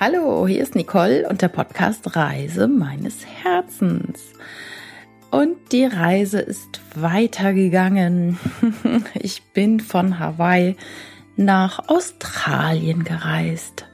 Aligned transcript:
Hallo, 0.00 0.46
hier 0.46 0.62
ist 0.62 0.76
Nicole 0.76 1.28
und 1.28 1.42
der 1.42 1.48
Podcast 1.48 2.14
Reise 2.14 2.68
meines 2.68 3.26
Herzens. 3.26 4.32
Und 5.32 5.56
die 5.72 5.86
Reise 5.86 6.38
ist 6.38 6.80
weitergegangen. 6.94 8.38
Ich 9.14 9.42
bin 9.54 9.80
von 9.80 10.20
Hawaii 10.20 10.76
nach 11.34 11.88
Australien 11.88 13.02
gereist. 13.02 13.86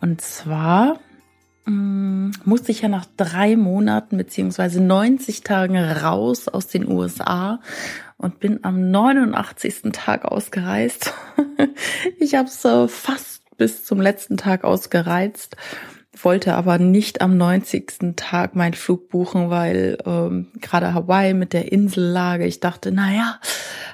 Und 0.00 0.22
zwar 0.22 1.00
hm, 1.64 2.32
musste 2.46 2.72
ich 2.72 2.80
ja 2.80 2.88
nach 2.88 3.04
drei 3.18 3.56
Monaten 3.56 4.16
beziehungsweise 4.16 4.80
90 4.80 5.42
Tagen 5.42 5.76
raus 5.76 6.48
aus 6.48 6.68
den 6.68 6.90
USA 6.90 7.60
und 8.16 8.40
bin 8.40 8.64
am 8.64 8.90
89. 8.90 9.92
Tag 9.92 10.24
ausgereist. 10.24 11.12
Ich 12.18 12.34
habe 12.34 12.48
es 12.48 12.66
fast 12.92 13.35
bis 13.56 13.84
zum 13.84 14.00
letzten 14.00 14.36
Tag 14.36 14.64
ausgereizt, 14.64 15.56
wollte 16.22 16.54
aber 16.54 16.78
nicht 16.78 17.20
am 17.20 17.36
90. 17.36 18.16
Tag 18.16 18.54
meinen 18.54 18.74
Flug 18.74 19.08
buchen, 19.08 19.50
weil 19.50 19.98
ähm, 20.06 20.48
gerade 20.60 20.94
Hawaii 20.94 21.34
mit 21.34 21.52
der 21.52 21.72
Insellage, 21.72 22.46
ich 22.46 22.60
dachte, 22.60 22.92
naja, 22.92 23.38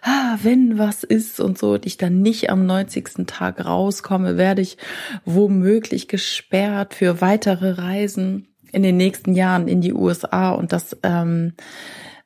ah, 0.03 0.37
wenn 0.43 0.79
was 0.79 1.03
ist 1.03 1.41
und 1.41 1.59
so, 1.59 1.73
und 1.73 1.87
ich 1.87 1.97
dann 1.97 2.23
nicht 2.23 2.51
am 2.51 2.67
90. 2.67 3.27
Tag 3.27 3.65
rauskomme, 3.65 4.37
werde 4.37 4.63
ich 4.63 4.77
womöglich 5.25 6.09
gesperrt 6.09 6.95
für 6.95 7.21
weitere 7.21 7.73
Reisen 7.73 8.49
in 8.73 8.83
den 8.83 8.97
nächsten 8.97 9.35
Jahren 9.35 9.69
in 9.69 9.81
die 9.81 9.93
USA 9.93 10.51
und 10.51 10.73
das 10.73 10.97
ähm, 11.03 11.55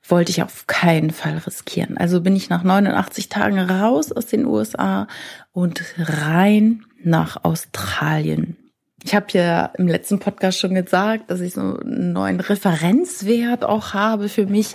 wollte 0.09 0.31
ich 0.31 0.43
auf 0.43 0.67
keinen 0.67 1.11
Fall 1.11 1.39
riskieren. 1.39 1.97
Also 1.97 2.21
bin 2.21 2.37
ich 2.37 2.49
nach 2.49 2.63
89 2.63 3.29
Tagen 3.29 3.59
raus 3.59 4.13
aus 4.13 4.27
den 4.27 4.47
USA 4.47 5.09
und 5.53 5.83
rein 5.99 6.85
nach 7.07 7.45
Australien. 7.45 8.57
Ich 9.03 9.15
habe 9.15 9.27
ja 9.31 9.67
im 9.79 9.87
letzten 9.87 10.19
Podcast 10.19 10.59
schon 10.59 10.75
gesagt, 10.75 11.31
dass 11.31 11.41
ich 11.41 11.55
so 11.55 11.61
einen 11.61 12.13
neuen 12.13 12.41
Referenzwert 12.41 13.65
auch 13.65 13.95
habe 13.95 14.29
für 14.29 14.47
mich. 14.47 14.75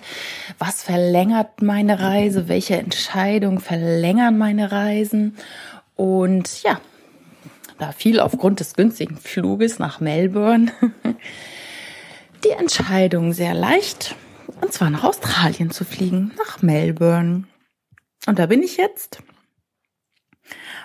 Was 0.58 0.84
verlängert 0.84 1.62
meine 1.62 2.00
Reise? 2.00 2.48
Welche 2.48 2.78
Entscheidungen 2.78 3.59
verlängern 3.59 4.38
meine 4.38 4.72
Reisen? 4.72 5.36
Und 5.96 6.64
ja, 6.64 6.80
da 7.78 7.92
fiel 7.92 8.20
aufgrund 8.20 8.59
des 8.62 8.76
günstigen 8.76 9.18
Fluges 9.18 9.80
nach 9.80 10.00
Melbourne 10.00 10.72
die 12.46 12.52
Entscheidung 12.52 13.34
sehr 13.34 13.54
leicht, 13.54 14.16
und 14.62 14.72
zwar 14.72 14.90
nach 14.90 15.04
Australien 15.04 15.72
zu 15.72 15.84
fliegen, 15.84 16.32
nach 16.38 16.62
Melbourne. 16.62 17.44
Und 18.28 18.40
da 18.40 18.46
bin 18.46 18.64
ich 18.64 18.78
jetzt. 18.78 19.22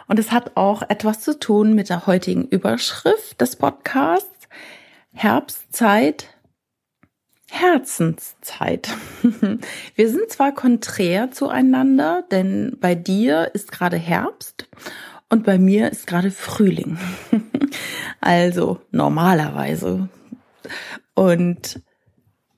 Und 0.06 0.18
es 0.18 0.32
hat 0.32 0.56
auch 0.56 0.82
etwas 0.88 1.20
zu 1.20 1.38
tun 1.38 1.74
mit 1.74 1.88
der 1.88 2.06
heutigen 2.06 2.46
Überschrift 2.46 3.40
des 3.40 3.56
Podcasts. 3.56 4.48
Herbstzeit, 5.12 6.28
Herzenszeit. 7.50 8.90
Wir 9.94 10.10
sind 10.10 10.30
zwar 10.30 10.52
konträr 10.52 11.30
zueinander, 11.30 12.24
denn 12.30 12.76
bei 12.80 12.94
dir 12.94 13.50
ist 13.54 13.72
gerade 13.72 13.96
Herbst 13.96 14.68
und 15.28 15.44
bei 15.44 15.58
mir 15.58 15.90
ist 15.90 16.06
gerade 16.06 16.30
Frühling. 16.30 16.98
Also 18.20 18.80
normalerweise. 18.90 20.08
Und 21.14 21.80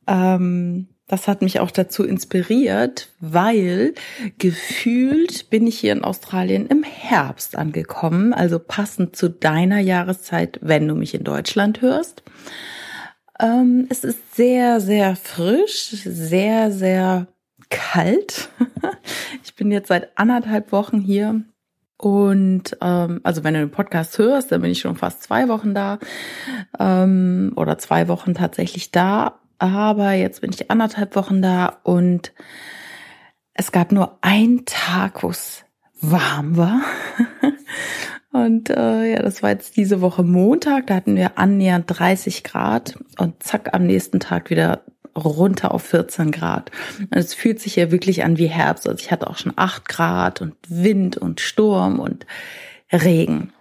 ähm, 0.07 0.89
das 1.09 1.27
hat 1.27 1.43
mich 1.43 1.59
auch 1.59 1.71
dazu 1.71 2.05
inspiriert, 2.05 3.09
weil 3.19 3.95
gefühlt 4.37 5.51
bin 5.51 5.67
ich 5.67 5.79
hier 5.79 5.93
in 5.93 6.05
Australien 6.05 6.67
im 6.67 6.83
Herbst 6.83 7.57
angekommen, 7.57 8.35
also 8.35 8.59
passend 8.59 9.17
zu 9.17 9.31
deiner 9.31 9.81
Jahreszeit, 9.81 10.59
wenn 10.63 10.87
du 10.87 10.95
mich 10.95 11.15
in 11.15 11.25
Deutschland 11.25 11.81
hörst. 11.81 12.23
Ähm, 13.41 13.87
es 13.89 14.05
ist 14.05 14.37
sehr, 14.37 14.81
sehr 14.81 15.17
frisch, 15.17 15.91
sehr, 16.05 16.71
sehr 16.71 17.27
kalt. 17.71 18.51
ich 19.45 19.55
bin 19.55 19.73
jetzt 19.73 19.89
seit 19.89 20.17
anderthalb 20.19 20.73
Wochen 20.73 21.01
hier 21.01 21.43
und 21.97 22.77
ähm, 22.81 23.21
also 23.25 23.45
wenn 23.45 23.55
du 23.55 23.61
den 23.61 23.71
Podcast 23.71 24.19
hörst, 24.19 24.53
dann 24.53 24.61
bin 24.63 24.71
ich 24.71 24.81
schon 24.81 24.97
fast 24.97 25.23
zwei 25.23 25.49
Wochen 25.49 25.75
da 25.75 25.99
ähm, 26.79 27.53
oder 27.57 27.79
zwei 27.79 28.09
Wochen 28.09 28.35
tatsächlich 28.35 28.93
da 28.93 29.41
aber 29.59 30.13
jetzt 30.13 30.41
bin 30.41 30.51
ich 30.53 30.71
anderthalb 30.71 31.17
Wochen 31.17 31.43
da 31.43 31.79
und 31.83 32.33
es 33.55 33.73
gab 33.73 33.91
nur 33.93 34.19
einen 34.21 34.65
Tag, 34.67 35.23
wo 35.23 35.31
es 35.31 35.65
warm 36.01 36.57
war. 36.57 36.81
und 38.33 38.71
äh, 38.71 39.13
ja, 39.13 39.23
das 39.23 39.43
war 39.43 39.51
jetzt 39.51 39.77
diese 39.77 40.01
Woche 40.01 40.23
Montag, 40.23 40.87
da 40.87 40.95
hatten 40.95 41.17
wir 41.17 41.39
annähernd 41.39 41.87
30 41.89 42.45
Grad 42.45 42.99
und 43.19 43.43
zack, 43.43 43.75
am 43.75 43.85
nächsten 43.85 44.21
Tag 44.21 44.51
wieder 44.51 44.85
runter 45.17 45.75
auf 45.75 45.83
14 45.83 46.31
Grad. 46.31 46.71
Und 47.01 47.17
es 47.17 47.35
fühlt 47.35 47.61
sich 47.61 47.75
ja 47.75 47.91
wirklich 47.91 48.23
an 48.25 48.39
wie 48.39 48.47
Herbst. 48.47 48.89
Also 48.89 49.03
ich 49.03 49.11
hatte 49.11 49.29
auch 49.29 49.39
schon 49.39 49.55
8 49.57 49.89
Grad 49.89 50.41
und 50.41 50.55
Wind 50.69 51.17
und 51.17 51.41
Sturm 51.41 51.99
und 51.99 52.27
Regen. 52.93 53.53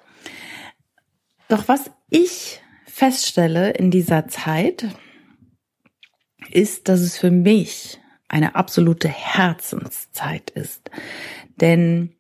Doch 1.48 1.68
was 1.68 1.90
ich 2.10 2.62
feststelle 2.86 3.72
in 3.72 3.92
dieser 3.92 4.28
Zeit, 4.28 4.88
ist, 6.52 6.90
dass 6.90 7.02
es 7.02 7.18
für 7.18 7.32
mich 7.32 8.00
eine 8.28 8.56
absolute 8.56 9.08
Herzenszeit 9.08 10.50
ist. 10.50 10.92
Denn 11.60 12.16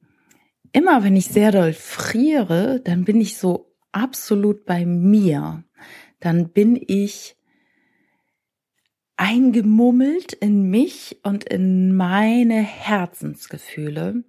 immer 0.71 1.03
wenn 1.03 1.15
ich 1.15 1.27
sehr 1.27 1.51
doll 1.51 1.73
friere, 1.73 2.81
dann 2.83 3.05
bin 3.05 3.19
ich 3.19 3.38
so 3.38 3.75
absolut 3.91 4.65
bei 4.65 4.85
mir. 4.85 5.63
Dann 6.19 6.49
bin 6.49 6.79
ich 6.88 7.35
eingemummelt 9.17 10.33
in 10.33 10.69
mich 10.69 11.19
und 11.23 11.44
in 11.44 11.95
meine 11.95 12.61
Herzensgefühle. 12.61 14.23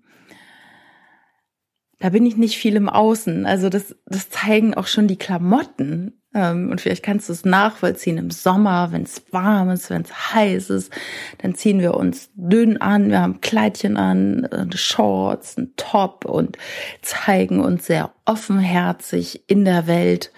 Da 1.99 2.11
bin 2.11 2.27
ich 2.27 2.37
nicht 2.37 2.57
viel 2.57 2.77
im 2.77 2.89
Außen. 2.89 3.45
Also 3.45 3.69
das, 3.69 3.97
das 4.07 4.31
zeigen 4.31 4.75
auch 4.75 4.87
schon 4.87 5.09
die 5.09 5.19
Klamotten. 5.19 6.19
Ähm, 6.35 6.71
und 6.71 6.81
vielleicht 6.81 7.03
kannst 7.03 7.29
du 7.29 7.33
es 7.33 7.45
nachvollziehen 7.45 8.19
im 8.19 8.31
Sommer, 8.31 8.93
wenn 8.93 9.03
es 9.03 9.23
warm 9.33 9.71
ist, 9.71 9.91
wenn 9.91 10.03
es 10.03 10.35
heiß 10.35 10.71
ist, 10.71 10.93
dann 11.39 11.55
ziehen 11.55 11.81
wir 11.81 11.95
uns 11.95 12.31
dünn 12.35 12.81
an, 12.81 13.11
wir 13.11 13.21
haben 13.21 13.41
Kleidchen 13.41 13.97
an, 13.97 14.49
Shorts, 14.75 15.57
ein 15.57 15.73
Top 15.77 16.25
und 16.25 16.59
zeigen 17.03 17.61
uns 17.61 17.87
sehr 17.87 18.13
offenherzig 18.27 19.43
in 19.49 19.65
der 19.65 19.87
Welt, 19.87 20.31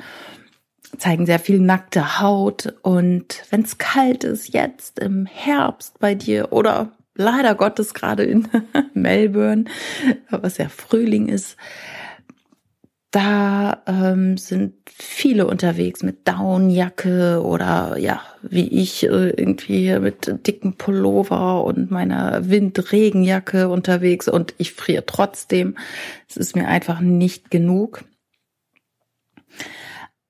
zeigen 0.97 1.27
sehr 1.27 1.41
viel 1.41 1.59
nackte 1.59 2.21
Haut. 2.21 2.73
Und 2.83 3.43
wenn 3.51 3.63
es 3.63 3.79
kalt 3.79 4.25
ist, 4.25 4.55
jetzt 4.55 4.99
im 5.01 5.27
Herbst 5.27 5.99
bei 5.99 6.15
dir 6.15 6.53
oder 6.53 6.93
leider 7.15 7.55
Gottes 7.55 7.95
gerade 7.95 8.25
in 8.25 8.49
Melbourne, 8.95 9.65
was 10.31 10.59
ja 10.59 10.69
Frühling 10.69 11.29
ist, 11.29 11.57
da 13.11 13.83
ähm, 13.87 14.37
sind 14.37 14.75
viele 14.87 15.49
unterwegs 15.49 16.05
mit 16.05 16.29
Downjacke 16.29 17.43
oder 17.43 17.97
ja, 17.99 18.23
wie 18.43 18.69
ich 18.69 19.03
äh, 19.03 19.31
irgendwie 19.31 19.99
mit 19.99 20.47
dicken 20.47 20.77
Pullover 20.77 21.65
und 21.65 21.91
meiner 21.91 22.49
Windregenjacke 22.49 23.69
unterwegs 23.69 24.29
und 24.29 24.55
ich 24.59 24.73
friere 24.73 25.05
trotzdem. 25.07 25.77
Es 26.29 26.37
ist 26.37 26.55
mir 26.55 26.69
einfach 26.69 27.01
nicht 27.01 27.51
genug. 27.51 28.05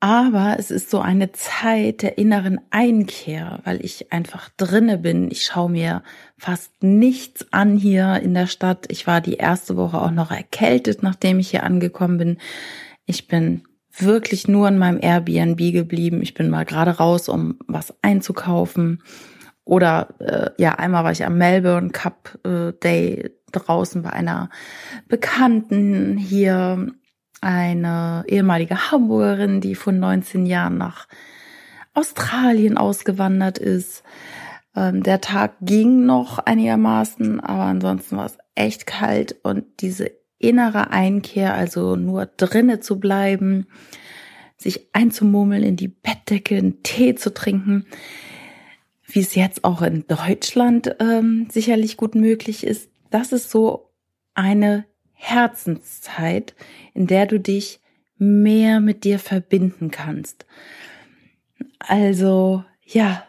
Aber 0.02 0.56
es 0.58 0.70
ist 0.70 0.88
so 0.88 1.00
eine 1.00 1.30
Zeit 1.32 2.00
der 2.00 2.16
inneren 2.16 2.58
Einkehr, 2.70 3.60
weil 3.64 3.84
ich 3.84 4.10
einfach 4.12 4.48
drinne 4.56 4.96
bin. 4.96 5.30
Ich 5.30 5.44
schaue 5.44 5.70
mir 5.70 6.02
fast 6.38 6.72
nichts 6.82 7.46
an 7.52 7.76
hier 7.76 8.18
in 8.22 8.32
der 8.32 8.46
Stadt. 8.46 8.86
Ich 8.88 9.06
war 9.06 9.20
die 9.20 9.34
erste 9.34 9.76
Woche 9.76 10.00
auch 10.00 10.10
noch 10.10 10.30
erkältet, 10.30 11.02
nachdem 11.02 11.38
ich 11.38 11.50
hier 11.50 11.64
angekommen 11.64 12.16
bin. 12.16 12.38
Ich 13.04 13.28
bin 13.28 13.64
wirklich 13.94 14.48
nur 14.48 14.68
in 14.68 14.78
meinem 14.78 15.00
Airbnb 15.02 15.58
geblieben. 15.58 16.22
Ich 16.22 16.32
bin 16.32 16.48
mal 16.48 16.64
gerade 16.64 16.92
raus, 16.92 17.28
um 17.28 17.58
was 17.66 17.94
einzukaufen. 18.00 19.02
Oder 19.64 20.14
äh, 20.18 20.50
ja, 20.56 20.76
einmal 20.76 21.04
war 21.04 21.12
ich 21.12 21.26
am 21.26 21.36
Melbourne 21.36 21.90
Cup 21.90 22.38
äh, 22.46 22.72
Day 22.72 23.30
draußen 23.52 24.02
bei 24.02 24.10
einer 24.10 24.48
Bekannten 25.08 26.16
hier 26.16 26.92
eine 27.40 28.24
ehemalige 28.26 28.90
Hamburgerin, 28.90 29.60
die 29.60 29.74
vor 29.74 29.92
19 29.92 30.46
Jahren 30.46 30.78
nach 30.78 31.08
Australien 31.94 32.76
ausgewandert 32.76 33.58
ist. 33.58 34.02
Ähm, 34.76 35.02
der 35.02 35.20
Tag 35.20 35.54
ging 35.60 36.06
noch 36.06 36.38
einigermaßen, 36.38 37.40
aber 37.40 37.64
ansonsten 37.64 38.16
war 38.16 38.26
es 38.26 38.38
echt 38.54 38.86
kalt 38.86 39.36
und 39.42 39.64
diese 39.80 40.10
innere 40.38 40.90
Einkehr, 40.90 41.54
also 41.54 41.96
nur 41.96 42.26
drinne 42.26 42.80
zu 42.80 42.98
bleiben, 42.98 43.66
sich 44.56 44.88
einzumummeln, 44.92 45.62
in 45.62 45.76
die 45.76 45.88
Bettdecke, 45.88 46.56
einen 46.56 46.82
Tee 46.82 47.14
zu 47.14 47.32
trinken, 47.32 47.86
wie 49.04 49.20
es 49.20 49.34
jetzt 49.34 49.64
auch 49.64 49.82
in 49.82 50.06
Deutschland 50.06 50.96
ähm, 51.00 51.48
sicherlich 51.50 51.96
gut 51.96 52.14
möglich 52.14 52.64
ist. 52.64 52.90
Das 53.10 53.32
ist 53.32 53.50
so 53.50 53.90
eine 54.34 54.84
Herzenszeit, 55.20 56.54
in 56.94 57.06
der 57.06 57.26
du 57.26 57.38
dich 57.38 57.80
mehr 58.18 58.80
mit 58.80 59.04
dir 59.04 59.18
verbinden 59.18 59.90
kannst. 59.90 60.46
Also 61.78 62.64
ja, 62.84 63.22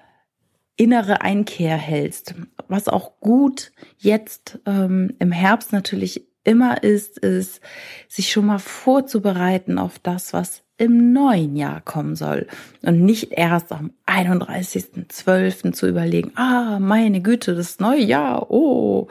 innere 0.77 1.21
Einkehr 1.21 1.77
hältst. 1.77 2.33
Was 2.67 2.87
auch 2.87 3.19
gut 3.19 3.71
jetzt 3.97 4.59
ähm, 4.65 5.13
im 5.19 5.31
Herbst 5.31 5.73
natürlich 5.73 6.25
immer 6.43 6.81
ist, 6.81 7.19
ist, 7.19 7.61
sich 8.07 8.31
schon 8.31 8.47
mal 8.47 8.59
vorzubereiten 8.59 9.77
auf 9.77 9.99
das, 9.99 10.33
was 10.33 10.63
im 10.77 11.13
neuen 11.13 11.55
Jahr 11.55 11.81
kommen 11.81 12.15
soll. 12.15 12.47
Und 12.81 13.01
nicht 13.01 13.33
erst 13.33 13.71
am 13.71 13.91
31.12. 14.07 15.73
zu 15.73 15.87
überlegen, 15.87 16.31
ah, 16.35 16.79
meine 16.79 17.21
Güte, 17.21 17.53
das 17.53 17.79
neue 17.79 18.01
Jahr, 18.01 18.49
oh, 18.49 19.07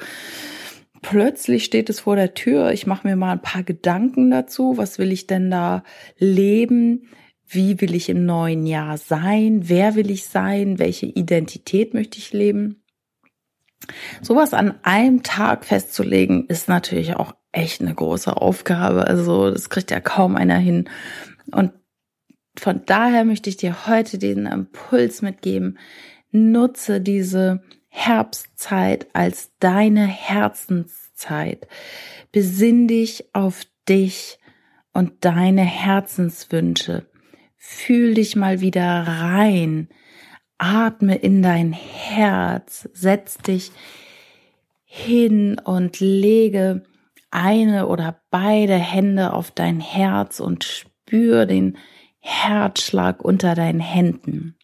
plötzlich 1.03 1.65
steht 1.65 1.91
es 1.91 2.01
vor 2.01 2.17
der 2.17 2.35
Tür. 2.35 2.73
Ich 2.73 2.87
mache 2.87 3.07
mir 3.07 3.17
mal 3.17 3.33
ein 3.33 3.43
paar 3.43 3.63
Gedanken 3.63 4.31
dazu. 4.31 4.77
Was 4.77 4.99
will 4.99 5.13
ich 5.13 5.27
denn 5.27 5.51
da 5.51 5.83
leben? 6.19 7.09
Wie 7.47 7.81
will 7.81 7.95
ich 7.95 8.09
im 8.09 8.25
neuen 8.27 8.67
Jahr 8.67 8.97
sein? 8.97 9.69
Wer 9.69 9.95
will 9.97 10.11
ich 10.11 10.27
sein? 10.27 10.79
Welche 10.79 11.07
Identität 11.07 11.95
möchte 11.95 12.19
ich 12.19 12.33
leben? 12.33 12.83
Sowas 14.23 14.55
an 14.55 14.75
einem 14.83 15.23
Tag 15.23 15.65
festzulegen, 15.65 16.47
ist 16.47 16.69
natürlich 16.69 17.17
auch 17.17 17.35
echt 17.53 17.81
eine 17.81 17.95
große 17.95 18.37
Aufgabe. 18.37 19.07
Also 19.07 19.51
das 19.51 19.71
kriegt 19.71 19.91
ja 19.91 20.01
kaum 20.01 20.37
einer 20.37 20.59
hin. 20.59 20.89
Und 21.51 21.73
von 22.57 22.83
daher 22.87 23.25
möchte 23.25 23.51
ich 23.51 23.57
dir 23.57 23.87
heute 23.87 24.19
den 24.19 24.47
Impuls 24.47 25.23
mitgeben. 25.23 25.79
Nutze 26.31 27.01
diese 27.01 27.63
Herbstzeit 28.01 29.09
als 29.13 29.53
deine 29.61 30.07
Herzenszeit. 30.07 31.69
Besinn 32.33 32.89
dich 32.89 33.27
auf 33.35 33.67
dich 33.89 34.39
und 34.95 35.25
deine 35.27 35.63
Herzenswünsche. 35.63 37.07
Fühl 37.59 38.15
dich 38.15 38.37
mal 38.37 38.63
wieder 38.63 39.07
rein. 39.07 39.89
Atme 40.57 41.17
in 41.17 41.43
dein 41.43 41.75
Herz. 41.75 42.89
Setz 42.95 43.37
dich 43.37 43.71
hin 44.85 45.59
und 45.59 46.01
lege 46.01 46.85
eine 47.31 47.87
oder 47.87 48.23
beide 48.31 48.77
Hände 48.77 49.35
auf 49.35 49.51
dein 49.51 49.79
Herz 49.79 50.41
und 50.41 50.65
spür 50.65 51.45
den 51.45 51.77
Herzschlag 52.19 53.23
unter 53.23 53.55
deinen 53.55 53.81
Händen. 53.81 54.57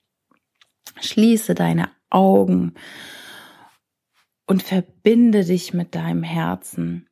Schließe 1.00 1.54
deine 1.54 1.90
Augen 2.08 2.74
und 4.46 4.62
verbinde 4.62 5.44
dich 5.44 5.74
mit 5.74 5.94
deinem 5.94 6.22
Herzen. 6.22 7.08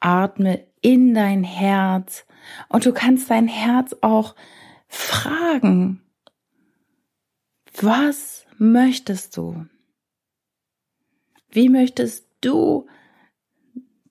Atme 0.00 0.66
in 0.80 1.14
dein 1.14 1.44
Herz 1.44 2.26
und 2.68 2.84
du 2.84 2.92
kannst 2.92 3.30
dein 3.30 3.48
Herz 3.48 3.96
auch 4.02 4.34
fragen, 4.86 6.02
was 7.80 8.46
möchtest 8.58 9.36
du? 9.36 9.66
Wie 11.50 11.68
möchtest 11.68 12.28
du 12.40 12.86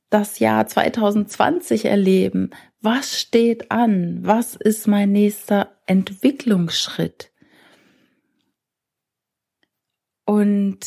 das 0.09 0.39
Jahr 0.39 0.67
2020 0.67 1.85
erleben? 1.85 2.51
Was 2.81 3.19
steht 3.19 3.71
an? 3.71 4.19
Was 4.21 4.55
ist 4.55 4.87
mein 4.87 5.11
nächster 5.11 5.77
Entwicklungsschritt? 5.85 7.31
Und 10.25 10.79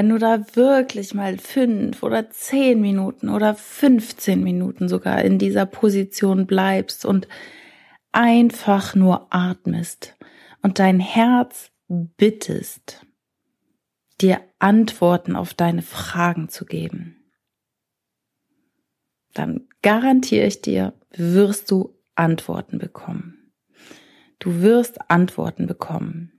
wenn 0.00 0.08
du 0.08 0.16
da 0.16 0.56
wirklich 0.56 1.12
mal 1.12 1.36
fünf 1.36 2.02
oder 2.02 2.30
zehn 2.30 2.80
Minuten 2.80 3.28
oder 3.28 3.54
15 3.54 4.42
Minuten 4.42 4.88
sogar 4.88 5.20
in 5.20 5.38
dieser 5.38 5.66
Position 5.66 6.46
bleibst 6.46 7.04
und 7.04 7.28
einfach 8.10 8.94
nur 8.94 9.26
atmest 9.28 10.16
und 10.62 10.78
dein 10.78 11.00
Herz 11.00 11.70
bittest, 11.88 13.04
dir 14.22 14.40
Antworten 14.58 15.36
auf 15.36 15.52
deine 15.52 15.82
Fragen 15.82 16.48
zu 16.48 16.64
geben, 16.64 17.30
dann 19.34 19.68
garantiere 19.82 20.46
ich 20.46 20.62
dir, 20.62 20.94
wirst 21.10 21.70
du 21.70 21.94
Antworten 22.14 22.78
bekommen. 22.78 23.52
Du 24.38 24.62
wirst 24.62 25.10
Antworten 25.10 25.66
bekommen. 25.66 26.32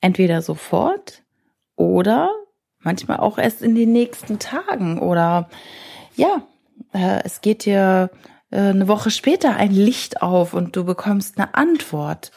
Entweder 0.00 0.40
sofort 0.40 1.22
oder 1.80 2.30
manchmal 2.80 3.16
auch 3.16 3.38
erst 3.38 3.62
in 3.62 3.74
den 3.74 3.90
nächsten 3.90 4.38
Tagen 4.38 4.98
oder 5.00 5.48
ja, 6.14 6.42
äh, 6.92 7.20
es 7.24 7.40
geht 7.40 7.64
dir 7.64 8.10
äh, 8.50 8.58
eine 8.58 8.86
Woche 8.86 9.10
später 9.10 9.56
ein 9.56 9.70
Licht 9.70 10.20
auf 10.20 10.52
und 10.52 10.76
du 10.76 10.84
bekommst 10.84 11.38
eine 11.38 11.54
Antwort 11.54 12.32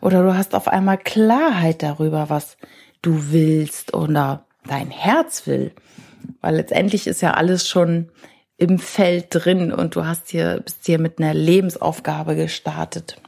oder 0.00 0.22
du 0.22 0.36
hast 0.36 0.54
auf 0.54 0.68
einmal 0.68 0.96
Klarheit 0.96 1.82
darüber, 1.82 2.30
was 2.30 2.56
du 3.02 3.32
willst 3.32 3.94
oder 3.94 4.46
dein 4.64 4.90
Herz 4.92 5.48
will, 5.48 5.72
weil 6.40 6.54
letztendlich 6.54 7.08
ist 7.08 7.20
ja 7.20 7.34
alles 7.34 7.68
schon 7.68 8.10
im 8.56 8.78
Feld 8.78 9.26
drin 9.30 9.72
und 9.72 9.96
du 9.96 10.06
hast 10.06 10.30
hier 10.30 10.60
bist 10.64 10.86
hier 10.86 11.00
mit 11.00 11.18
einer 11.18 11.34
Lebensaufgabe 11.34 12.36
gestartet. 12.36 13.20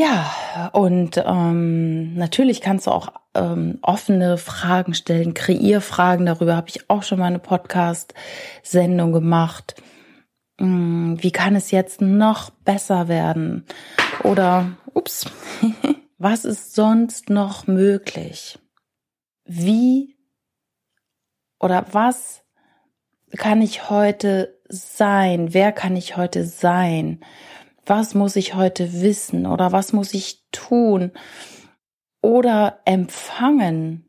Ja, 0.00 0.70
und 0.72 1.22
ähm, 1.26 2.14
natürlich 2.14 2.62
kannst 2.62 2.86
du 2.86 2.90
auch 2.90 3.12
ähm, 3.34 3.80
offene 3.82 4.38
Fragen 4.38 4.94
stellen, 4.94 5.34
Kreierfragen. 5.34 6.24
Darüber 6.24 6.56
habe 6.56 6.70
ich 6.70 6.88
auch 6.88 7.02
schon 7.02 7.18
mal 7.18 7.26
eine 7.26 7.38
Podcast-Sendung 7.38 9.12
gemacht. 9.12 9.74
Hm, 10.58 11.22
wie 11.22 11.32
kann 11.32 11.54
es 11.54 11.70
jetzt 11.70 12.00
noch 12.00 12.48
besser 12.48 13.08
werden? 13.08 13.66
Oder, 14.22 14.70
ups, 14.94 15.26
was 16.16 16.46
ist 16.46 16.74
sonst 16.74 17.28
noch 17.28 17.66
möglich? 17.66 18.58
Wie 19.44 20.16
oder 21.58 21.84
was 21.92 22.42
kann 23.36 23.60
ich 23.60 23.90
heute 23.90 24.58
sein? 24.66 25.52
Wer 25.52 25.72
kann 25.72 25.94
ich 25.94 26.16
heute 26.16 26.46
sein? 26.46 27.20
Was 27.90 28.14
muss 28.14 28.36
ich 28.36 28.54
heute 28.54 29.02
wissen 29.02 29.46
oder 29.46 29.72
was 29.72 29.92
muss 29.92 30.14
ich 30.14 30.46
tun 30.52 31.10
oder 32.22 32.80
empfangen, 32.84 34.08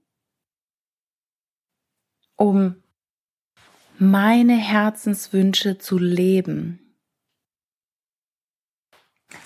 um 2.36 2.76
meine 3.98 4.56
Herzenswünsche 4.56 5.80
zu 5.80 5.98
leben. 5.98 6.96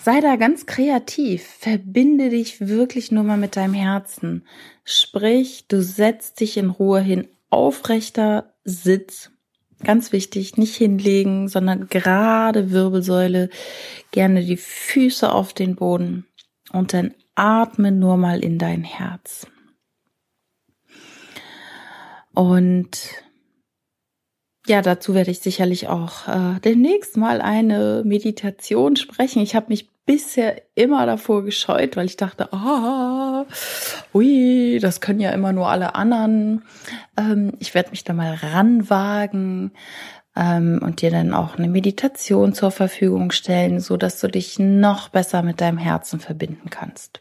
Sei 0.02 0.20
da 0.20 0.36
ganz 0.36 0.66
kreativ, 0.66 1.46
verbinde 1.46 2.28
dich 2.28 2.60
wirklich 2.60 3.10
nur 3.10 3.24
mal 3.24 3.38
mit 3.38 3.56
deinem 3.56 3.74
Herzen. 3.74 4.46
Sprich, 4.84 5.66
du 5.66 5.82
setzt 5.82 6.40
dich 6.40 6.58
in 6.58 6.68
Ruhe 6.68 7.00
hin, 7.00 7.26
aufrechter 7.48 8.54
Sitz 8.64 9.30
Ganz 9.84 10.12
wichtig, 10.12 10.56
nicht 10.56 10.74
hinlegen, 10.74 11.48
sondern 11.48 11.88
gerade 11.88 12.70
Wirbelsäule, 12.70 13.50
gerne 14.10 14.42
die 14.42 14.56
Füße 14.56 15.30
auf 15.30 15.52
den 15.52 15.76
Boden 15.76 16.26
und 16.72 16.92
dann 16.94 17.14
atme 17.34 17.92
nur 17.92 18.16
mal 18.16 18.42
in 18.42 18.58
dein 18.58 18.84
Herz. 18.84 19.46
Und 22.32 22.98
ja, 24.66 24.82
dazu 24.82 25.14
werde 25.14 25.30
ich 25.30 25.40
sicherlich 25.40 25.88
auch 25.88 26.26
äh, 26.26 26.60
demnächst 26.60 27.16
mal 27.16 27.40
eine 27.40 28.02
Meditation 28.04 28.96
sprechen. 28.96 29.40
Ich 29.40 29.54
habe 29.54 29.66
mich 29.68 29.88
bisher 30.06 30.62
immer 30.76 31.04
davor 31.04 31.44
gescheut, 31.44 31.96
weil 31.96 32.06
ich 32.06 32.16
dachte, 32.16 32.52
ah, 32.52 33.44
ui, 34.14 34.78
das 34.80 35.00
können 35.00 35.20
ja 35.20 35.30
immer 35.30 35.52
nur 35.52 35.68
alle 35.68 35.94
anderen. 35.96 36.62
Ähm, 37.18 37.52
ich 37.58 37.74
werde 37.74 37.90
mich 37.90 38.04
da 38.04 38.12
mal 38.12 38.34
ranwagen 38.34 39.72
ähm, 40.36 40.80
und 40.82 41.02
dir 41.02 41.10
dann 41.10 41.34
auch 41.34 41.58
eine 41.58 41.68
Meditation 41.68 42.54
zur 42.54 42.70
Verfügung 42.70 43.32
stellen, 43.32 43.80
so 43.80 43.96
dass 43.96 44.20
du 44.20 44.28
dich 44.28 44.58
noch 44.58 45.08
besser 45.08 45.42
mit 45.42 45.60
deinem 45.60 45.78
Herzen 45.78 46.20
verbinden 46.20 46.70
kannst. 46.70 47.20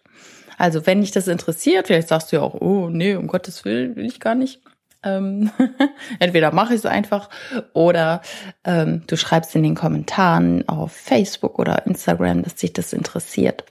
Also, 0.58 0.86
wenn 0.86 1.02
dich 1.02 1.12
das 1.12 1.28
interessiert, 1.28 1.88
vielleicht 1.88 2.08
sagst 2.08 2.32
du 2.32 2.38
ja 2.38 2.42
auch, 2.42 2.54
oh, 2.54 2.90
nee, 2.90 3.16
um 3.16 3.28
Gottes 3.28 3.66
Willen 3.66 3.96
will 3.96 4.06
ich 4.06 4.22
gar 4.22 4.36
nicht. 4.36 4.62
Ähm, 5.06 5.52
entweder 6.20 6.52
mache 6.52 6.74
ich 6.74 6.80
es 6.80 6.86
einfach 6.86 7.30
oder 7.74 8.22
ähm, 8.64 9.04
du 9.08 9.16
schreibst 9.16 9.56
in 9.56 9.64
den 9.64 9.76
Kommentaren 9.76 10.68
auf 10.68 10.92
Facebook 10.92 11.60
oder 11.60 11.86
Instagram, 11.86 12.44
dass 12.44 12.56
dich 12.56 12.74
das 12.74 12.92
interessiert. 12.92 13.64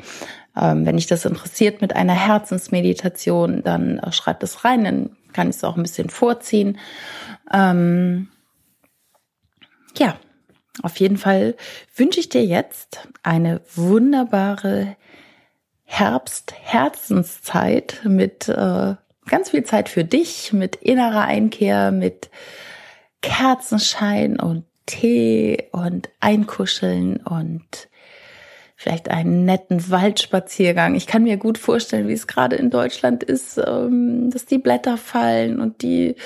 Ähm, 0.56 0.86
wenn 0.86 0.96
dich 0.96 1.06
das 1.06 1.24
interessiert 1.24 1.82
mit 1.82 1.96
einer 1.96 2.14
Herzensmeditation, 2.14 3.64
dann 3.64 3.98
äh, 3.98 4.12
schreib 4.12 4.40
das 4.40 4.64
rein, 4.64 4.84
dann 4.84 5.16
kann 5.32 5.50
ich 5.50 5.56
es 5.56 5.64
auch 5.64 5.76
ein 5.76 5.82
bisschen 5.82 6.10
vorziehen. 6.10 6.78
Ähm, 7.52 8.28
ja, 9.96 10.16
auf 10.82 10.98
jeden 10.98 11.18
Fall 11.18 11.54
wünsche 11.94 12.18
ich 12.20 12.28
dir 12.28 12.44
jetzt 12.44 13.08
eine 13.22 13.62
wunderbare 13.74 14.96
Herbst-Herzenszeit 15.84 18.00
mit 18.04 18.48
äh, 18.48 18.96
ganz 19.26 19.50
viel 19.50 19.64
Zeit 19.64 19.88
für 19.88 20.04
dich 20.04 20.52
mit 20.52 20.76
innerer 20.76 21.22
Einkehr, 21.22 21.90
mit 21.90 22.30
Kerzenschein 23.22 24.38
und 24.38 24.64
Tee 24.86 25.68
und 25.72 26.10
einkuscheln 26.20 27.16
und 27.16 27.88
vielleicht 28.76 29.08
einen 29.08 29.46
netten 29.46 29.90
Waldspaziergang. 29.90 30.94
Ich 30.94 31.06
kann 31.06 31.22
mir 31.22 31.38
gut 31.38 31.56
vorstellen, 31.56 32.06
wie 32.06 32.12
es 32.12 32.26
gerade 32.26 32.56
in 32.56 32.68
Deutschland 32.68 33.22
ist, 33.22 33.58
ähm, 33.58 34.30
dass 34.30 34.44
die 34.44 34.58
Blätter 34.58 34.98
fallen 34.98 35.58
und 35.58 35.80
die, 35.80 36.16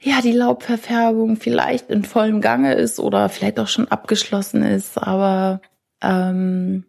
ja, 0.00 0.20
die 0.20 0.32
Laubverfärbung 0.32 1.36
vielleicht 1.36 1.90
in 1.90 2.04
vollem 2.04 2.40
Gange 2.40 2.74
ist 2.74 2.98
oder 2.98 3.28
vielleicht 3.28 3.60
auch 3.60 3.68
schon 3.68 3.86
abgeschlossen 3.88 4.64
ist. 4.64 4.98
Aber 4.98 5.60
ähm, 6.02 6.84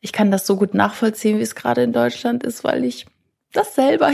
ich 0.00 0.12
kann 0.12 0.32
das 0.32 0.46
so 0.46 0.56
gut 0.56 0.74
nachvollziehen, 0.74 1.38
wie 1.38 1.42
es 1.42 1.54
gerade 1.54 1.84
in 1.84 1.92
Deutschland 1.92 2.42
ist, 2.42 2.64
weil 2.64 2.84
ich 2.84 3.06
das 3.52 3.74
selber 3.74 4.10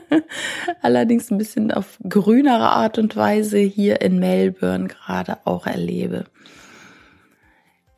allerdings 0.82 1.30
ein 1.30 1.38
bisschen 1.38 1.70
auf 1.70 1.98
grünere 2.08 2.70
Art 2.70 2.98
und 2.98 3.16
Weise 3.16 3.58
hier 3.58 4.00
in 4.00 4.18
Melbourne 4.18 4.88
gerade 4.88 5.38
auch 5.44 5.66
erlebe. 5.66 6.24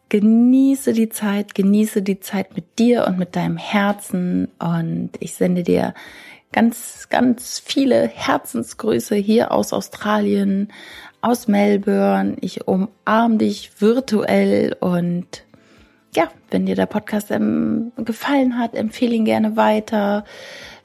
Genieße 0.09 0.93
die 0.93 1.09
Zeit, 1.09 1.55
genieße 1.55 2.03
die 2.03 2.21
Zeit 2.21 2.55
mit 2.55 2.79
dir 2.79 3.07
und 3.07 3.19
mit 3.19 3.35
deinem 3.37 3.57
Herzen 3.57 4.49
und 4.59 5.11
ich 5.19 5.35
sende 5.35 5.63
dir 5.63 5.95
ganz, 6.53 7.09
ganz 7.09 7.59
viele 7.59 8.07
Herzensgrüße 8.07 9.17
hier 9.17 9.51
aus 9.51 9.73
Australien, 9.73 10.69
aus 11.21 11.49
Melbourne. 11.49 12.37
Ich 12.41 12.69
umarme 12.69 13.39
dich 13.39 13.81
virtuell 13.81 14.77
und 14.79 15.45
ja, 16.15 16.29
wenn 16.51 16.67
dir 16.67 16.77
der 16.77 16.87
Podcast 16.87 17.29
gefallen 17.29 18.59
hat, 18.59 18.75
empfehle 18.75 19.15
ihn 19.15 19.25
gerne 19.25 19.57
weiter. 19.57 20.25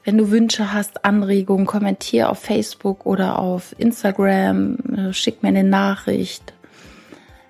Wenn 0.04 0.16
du 0.16 0.30
Wünsche 0.30 0.72
hast, 0.72 1.04
Anregungen, 1.04 1.66
kommentier 1.66 2.30
auf 2.30 2.40
Facebook 2.40 3.04
oder 3.04 3.38
auf 3.38 3.74
Instagram, 3.78 4.76
äh, 4.96 5.12
schick 5.12 5.42
mir 5.42 5.50
eine 5.50 5.64
Nachricht. 5.64 6.54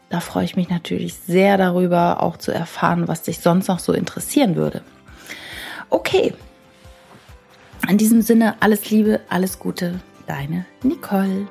Da 0.08 0.18
freue 0.18 0.44
ich 0.44 0.56
mich 0.56 0.68
natürlich 0.68 1.14
sehr 1.14 1.56
darüber, 1.56 2.22
auch 2.22 2.36
zu 2.36 2.50
erfahren, 2.50 3.06
was 3.06 3.22
dich 3.22 3.38
sonst 3.38 3.68
noch 3.68 3.78
so 3.78 3.92
interessieren 3.92 4.56
würde. 4.56 4.82
Okay. 5.88 6.34
In 7.88 7.96
diesem 7.96 8.20
Sinne, 8.20 8.56
alles 8.60 8.90
Liebe, 8.90 9.20
alles 9.28 9.58
Gute, 9.58 10.00
deine 10.26 10.66
Nicole. 10.82 11.46